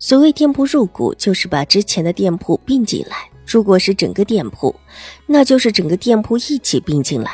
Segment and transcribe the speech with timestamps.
[0.00, 3.28] 所谓店铺入股，就是把之前的店铺并进来。
[3.44, 4.74] 如果是整个店铺，
[5.26, 7.32] 那就是整个店铺一起并进来，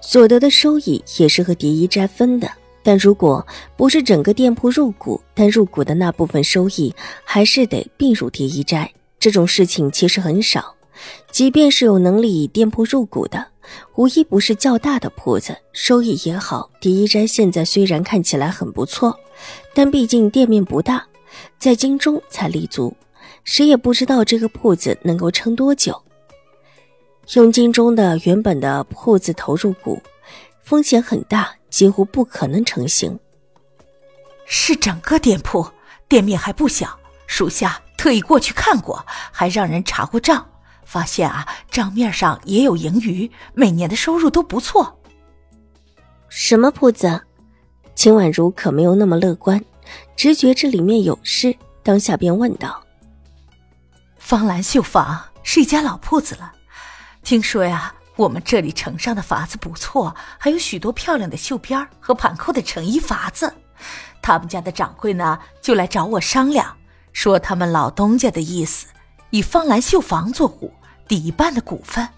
[0.00, 2.50] 所得的收益也是和蝶衣斋分的。
[2.82, 6.92] 但如果不是整个店铺入股，但入股的那部分收益
[7.22, 8.92] 还是得并入蝶衣斋。
[9.20, 10.74] 这种事情其实很少。
[11.30, 13.46] 即便是有能力以店铺入股的，
[13.94, 16.68] 无一不是较大的铺子，收益也好。
[16.80, 19.16] 蝶衣斋现在虽然看起来很不错，
[19.72, 21.06] 但毕竟店面不大。
[21.58, 22.96] 在京中才立足，
[23.44, 26.02] 谁也不知道这个铺子能够撑多久。
[27.34, 30.02] 用京中的原本的铺子投入股，
[30.62, 33.18] 风险很大，几乎不可能成型。
[34.44, 35.66] 是整个店铺，
[36.08, 40.46] 店面还不小，属下特意过去看过，还让人查过账，
[40.84, 44.98] 发现啊，账面上也有盈余，每年的收入都不错。
[46.28, 47.22] 什么铺子？
[47.94, 49.62] 秦婉如可没有那么乐观。
[50.16, 52.82] 直觉这里面有事，当下便问道
[54.18, 56.52] ：“方兰绣坊是一家老铺子了，
[57.22, 63.52] 听说呀，我们这里城上的法子不错，还有许多漂亮的绣边和盘扣的成衣法子。
[64.20, 66.76] 他们家的掌柜呢，就来找我商量，
[67.12, 68.86] 说他们老东家的意思，
[69.30, 70.72] 以方兰绣坊做股，
[71.08, 72.08] 抵一半的股份。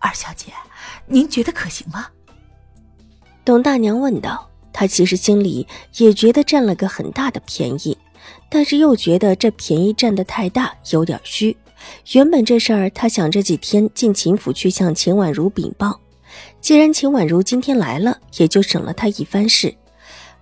[0.00, 0.52] 二小姐，
[1.06, 2.08] 您觉得可行吗？”
[3.44, 4.45] 董大娘问道。
[4.78, 7.96] 他其实心里也觉得占了个很大的便宜，
[8.50, 11.56] 但是又觉得这便宜占的太大，有点虚。
[12.12, 15.98] 原本这事儿，他想这几天进秦府去向秦婉如禀报。
[16.60, 19.74] 既然秦婉如今天来了，也就省了他一番事。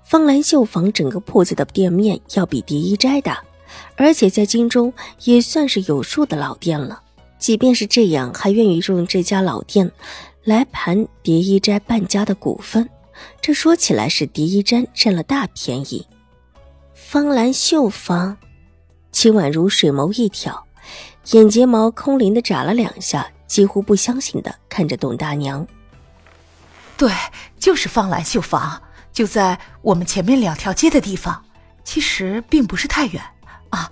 [0.03, 3.41] 方兰绣坊整个铺子的店面要比蝶衣斋大，
[3.94, 4.92] 而且在京中
[5.22, 7.00] 也算是有数的老店了。
[7.38, 9.88] 即便是这样，还愿意用这家老店
[10.42, 12.91] 来盘蝶衣斋半家的股份。
[13.41, 16.06] 这说起来是狄一瞻占了大便宜。
[16.94, 18.36] 方兰绣坊，
[19.12, 20.66] 秦婉如水眸一挑，
[21.32, 25.66] 眼睫毛空灵的眨了两下，几乎不相信的看着董大娘。
[26.97, 27.12] 对，
[27.58, 28.82] 就是方兰绣坊，
[29.12, 31.44] 就在我们前面两条街的地方，
[31.84, 33.22] 其实并不是太远
[33.70, 33.91] 啊。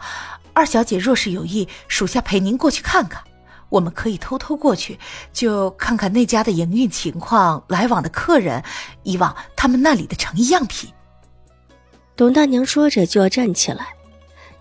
[0.52, 3.22] 二小姐若是有意，属下陪您过去看看。
[3.72, 4.98] 我们可以偷偷过去，
[5.32, 8.62] 就看看那家的营运情况，来往的客人，
[9.02, 10.92] 以往他们那里的成衣样品。
[12.14, 13.86] 董大娘说着就要站起来，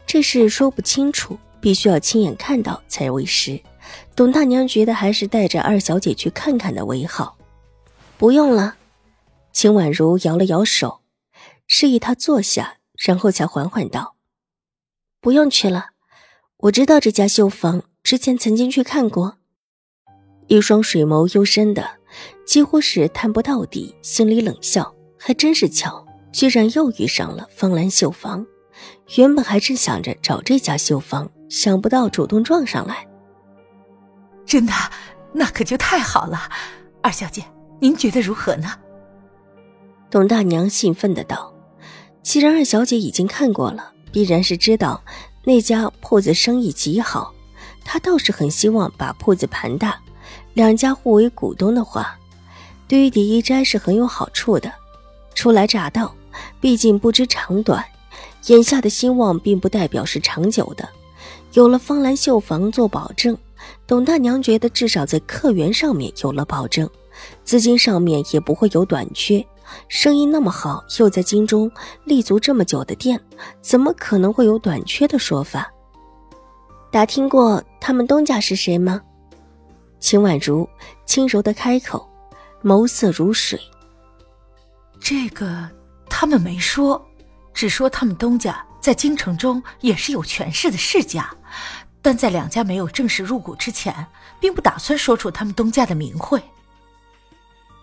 [0.08, 3.62] 这事说不清楚，必须要亲眼看到才为实。
[4.16, 7.38] 董大娘觉得还是带着二小姐去看看的为好。
[8.18, 8.76] 不用了，
[9.52, 11.02] 秦婉如摇了摇手，
[11.68, 14.16] 示意她坐下，然后才缓缓道
[15.20, 15.88] ：“不用去了，
[16.56, 19.38] 我知道这家绣坊。”之前曾经去看过，
[20.48, 21.88] 一双水眸幽深的，
[22.46, 28.46] 几乎是探不到底，心里冷笑，还真是巧，居然又遇上了方兰绣坊。
[29.18, 33.08] 原本还正想着找这家绣坊，想不到主动撞上来。
[34.46, 34.74] 真的，
[35.32, 36.50] 那可就太好了。
[37.02, 37.44] 二小姐，
[37.80, 38.74] 您觉得如何呢？
[40.10, 41.54] 董大娘兴奋的道
[42.24, 45.02] ：“既然二小姐已经看过了，必然是知道
[45.46, 47.34] 那家铺子生意极好。”
[47.84, 50.00] 他倒是很希望把铺子盘大，
[50.54, 52.18] 两家互为股东的话，
[52.88, 54.72] 对于第一斋是很有好处的。
[55.34, 56.14] 初来乍到，
[56.60, 57.84] 毕竟不知长短，
[58.48, 60.88] 眼下的兴旺并不代表是长久的。
[61.54, 63.38] 有了方兰绣坊做保证，
[63.86, 66.90] 董大娘觉得至少在客源上面有了保证，
[67.44, 69.46] 资金上面也不会有短缺。
[69.88, 71.72] 生意那么好，又在京中
[72.04, 73.20] 立足这么久的店，
[73.62, 75.72] 怎么可能会有短缺的说法？
[76.92, 79.02] 打听过他们东家是谁吗？
[80.02, 80.68] 秦婉如
[81.06, 82.06] 轻柔的开口，
[82.62, 83.58] 眸色如水。
[85.00, 85.70] 这个
[86.10, 87.02] 他们没说，
[87.54, 91.34] 只说他们东家在京城中也是有权势的世家，
[92.02, 94.06] 但在两家没有正式入股之前，
[94.42, 96.44] 并不打算说出他们东家的名讳。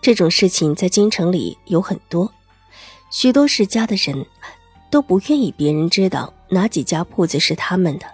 [0.03, 2.31] 这种事情在京城里有很多，
[3.09, 4.23] 许多世家的人
[4.91, 8.05] 都不愿意别人知道哪几家铺子是他们的。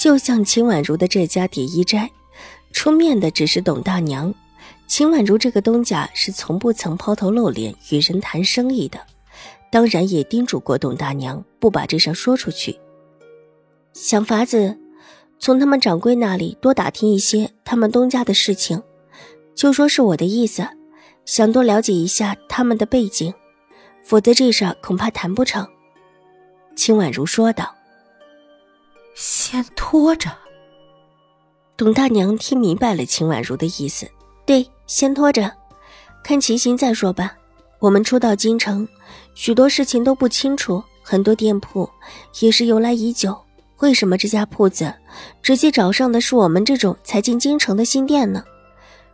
[0.00, 2.10] 就像秦婉如的这家蝶衣斋，
[2.72, 4.34] 出面的只是董大娘。
[4.86, 8.98] 秦婉如这个东家是从不曾抛头露脸与人谈生意的，
[9.70, 12.80] 当然也叮嘱过董大娘不把这事说出去。
[13.92, 14.74] 想法子
[15.38, 18.82] 从他们掌柜那里多打听一些他们东家的事情，
[19.54, 20.66] 就说是我的意思，
[21.26, 23.34] 想多了解一下他们的背景，
[24.02, 25.68] 否则这事恐怕谈不成。”
[26.74, 27.74] 秦婉如说道。
[29.14, 30.30] “先拖着。”
[31.76, 34.06] 董大娘听明白了秦婉如的意思，
[34.44, 35.50] 对，先拖着，
[36.22, 37.36] 看情形再说吧。
[37.78, 38.86] 我们初到京城，
[39.34, 41.88] 许多事情都不清楚，很多店铺
[42.40, 43.38] 也是由来已久。
[43.78, 44.92] 为什么这家铺子
[45.40, 48.44] 直接找上的是我们这种才进京城的新店呢？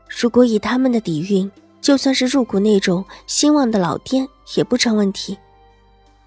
[0.08, 1.49] 如果以他们的底蕴，
[1.81, 4.26] 就算是入股那种兴旺的老店
[4.56, 5.38] 也不成问题。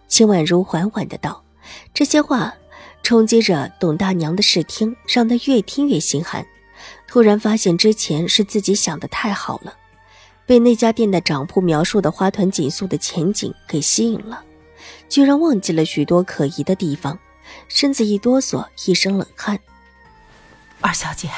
[0.07, 1.43] 秦婉如缓缓的道，
[1.93, 2.53] 这些话
[3.03, 6.45] 冲击着董大娘的视听，让她越听越心寒。
[7.07, 9.75] 突然发现之前是自己想的太好了。
[10.45, 14.43] 被那家店的掌铺描述的花团锦簇的前景给吸引了，
[15.07, 17.19] 居然忘记了许多可疑的地方，
[17.67, 19.59] 身子一哆嗦，一身冷汗。
[20.81, 21.29] 二小姐，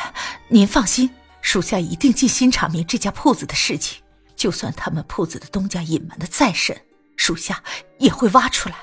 [0.48, 1.10] 您放心，
[1.42, 4.02] 属下一定尽心查明这家铺子的事情。
[4.36, 6.80] 就算他们铺子的东家隐瞒的再深，
[7.18, 7.62] 属下
[7.98, 8.76] 也会挖出来。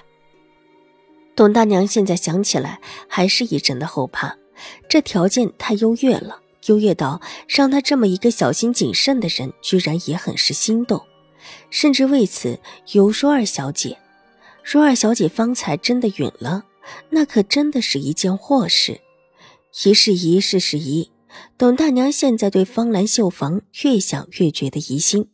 [1.38, 4.36] 董大娘现在想起来还是一阵的后怕，
[4.88, 6.40] 这条件太优越了。
[6.66, 11.00] 优越到让她这么一个小心谨慎的人，居然也很是心动，
[11.70, 12.58] 甚至为此
[12.90, 13.98] 游说二小姐。
[14.64, 16.64] 若二小姐方才真的允了，
[17.10, 19.00] 那可真的是一件祸事。
[19.84, 21.12] 一是疑，事是疑。
[21.56, 25.28] 董大娘现在对方兰绣坊越想越觉得疑心。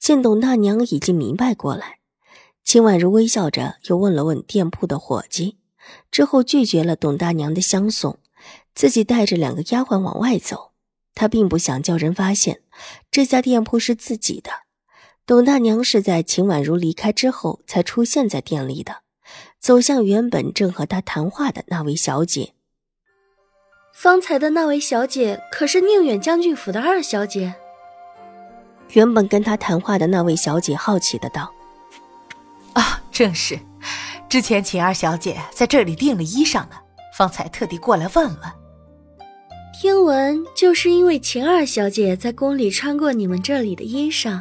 [0.00, 1.97] 见董大娘已经明白过来，
[2.68, 5.56] 秦婉如微笑着又问了问店铺的伙计，
[6.10, 8.18] 之后拒绝了董大娘的相送。
[8.74, 10.72] 自己带着两个丫鬟往外走，
[11.14, 12.60] 她并不想叫人发现
[13.10, 14.50] 这家店铺是自己的。
[15.24, 18.96] 董大娘是在秦婉如离开之后才出现在店里的，
[19.58, 22.52] 走向原本正和她谈话的那位小姐。
[23.94, 27.54] 方才的那位小姐可是宁远将军府的二小姐？
[28.92, 31.57] 原本跟他谈话的那位小姐好奇的道：“啊，
[33.18, 33.58] 正是，
[34.28, 36.76] 之前秦二小姐在这里订了衣裳呢，
[37.16, 38.38] 方才特地过来问问。”
[39.74, 44.40] 听闻就是因为秦二小姐在宫里穿过你们这里的衣裳，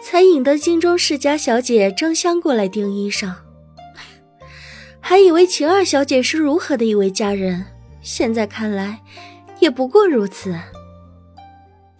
[0.00, 3.34] 才引得京中世家小姐争相过来订衣裳。
[5.00, 7.66] 还以为秦二小姐是如何的一位佳人，
[8.00, 9.00] 现在看来，
[9.58, 10.56] 也不过如此。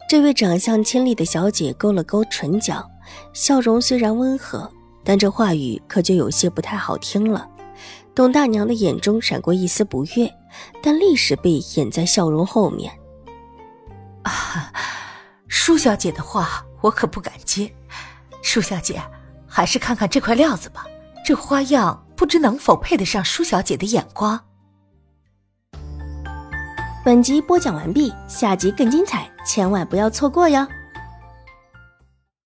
[0.08, 2.88] 这位长相清丽的小姐勾了勾唇角，
[3.32, 4.70] 笑容虽然温和，
[5.04, 7.48] 但这话语可就有些不太好听了。
[8.14, 10.32] 董大娘的眼中闪过一丝不悦。
[10.82, 12.92] 但立时被掩在笑容后面。
[14.22, 14.72] 啊，
[15.46, 17.70] 舒小姐的话我可不敢接。
[18.42, 19.00] 舒小姐，
[19.46, 20.86] 还是看看这块料子吧，
[21.24, 24.40] 这花样不知能否配得上舒小姐的眼光。
[27.04, 30.66] 本集播讲完毕，下集更精彩，千万不要错过哟。